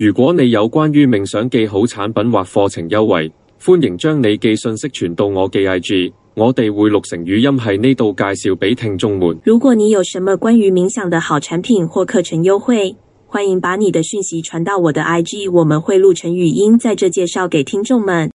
[0.00, 3.30] 如果你有关于冥想记好产品或课程优惠，
[3.62, 9.36] 欢迎将你记信息传到我记 I G，我哋会录成语音喺呢度介绍俾听众们。
[9.44, 18.30] 如果你有什么关于冥想的好产品或课程优惠，欢迎把你的讯息传到我的 I G，我们会录成语音在这介绍给听众们。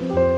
[0.00, 0.37] 嗯。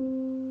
[0.00, 0.49] Música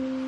[0.00, 0.27] Mm-hmm.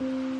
[0.00, 0.39] Mm-hmm.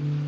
[0.00, 0.27] Mm-hmm.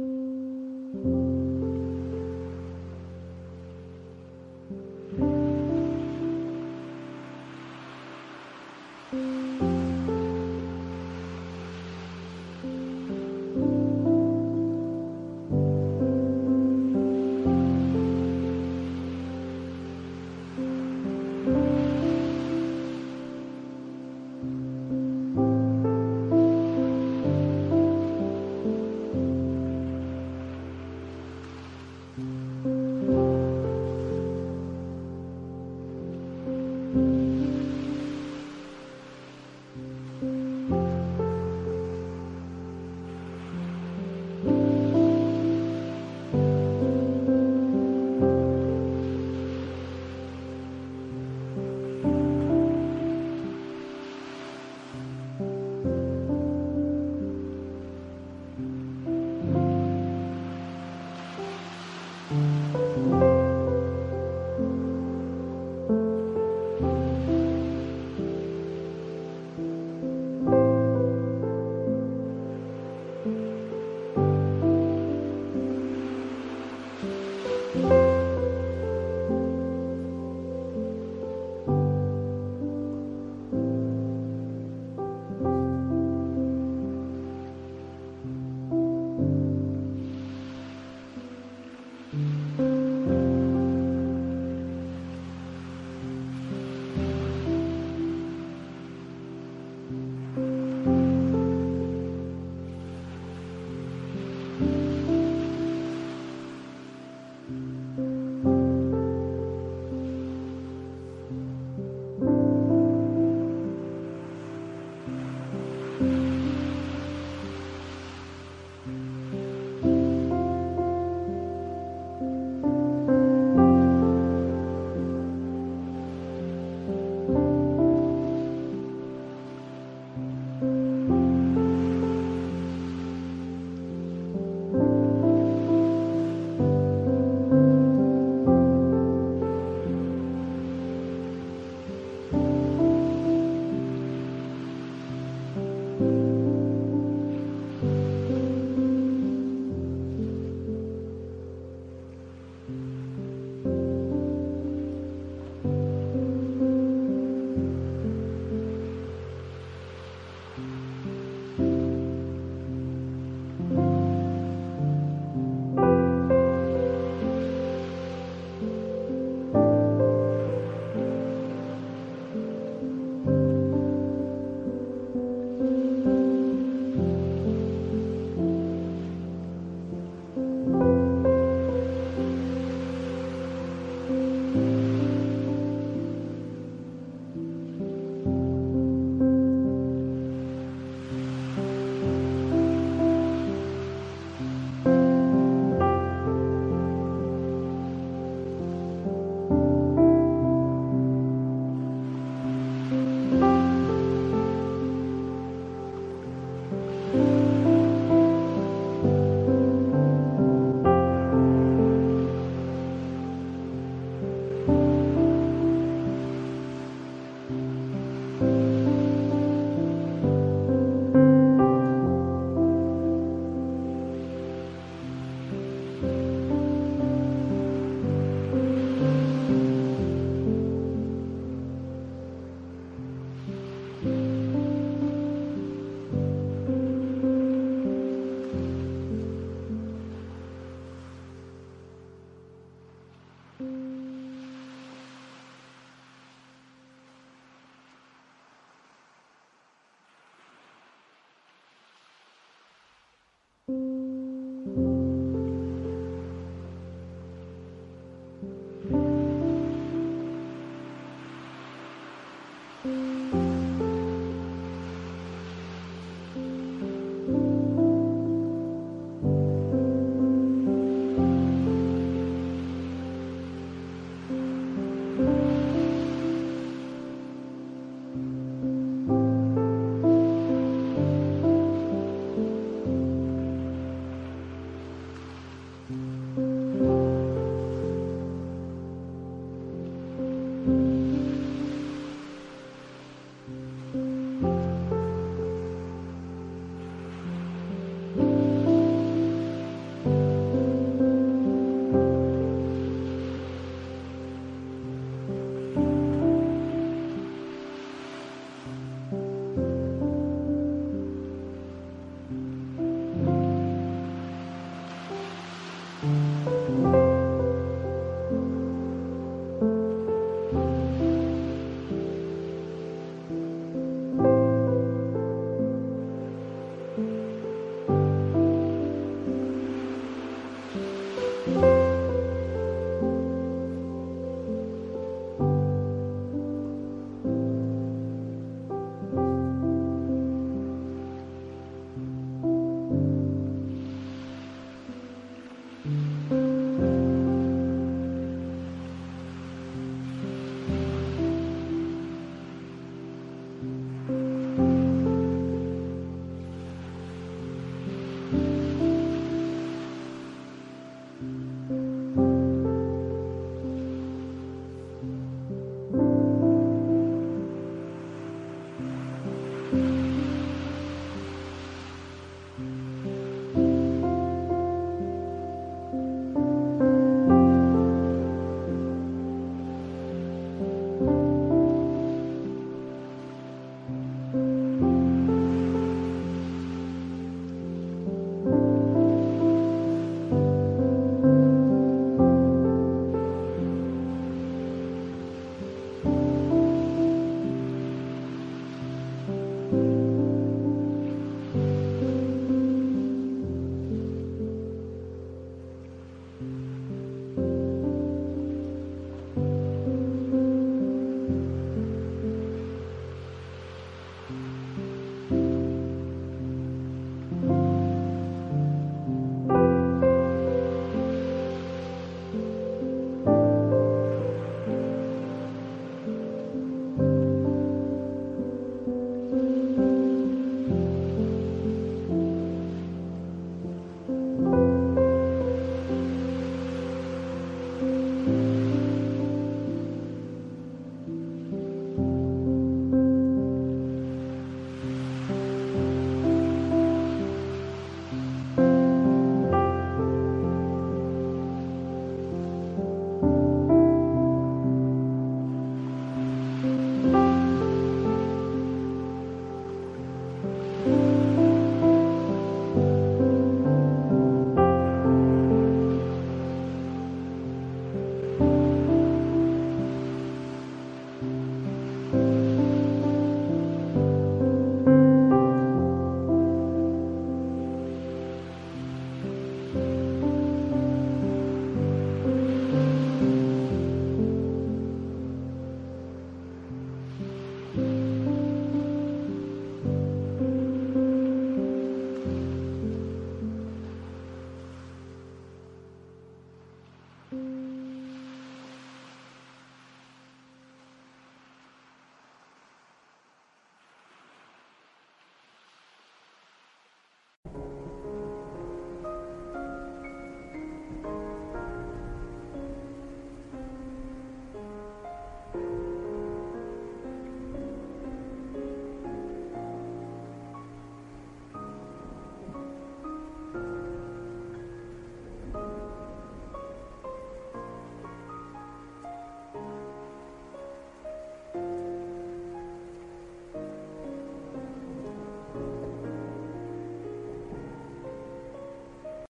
[0.00, 0.45] 了。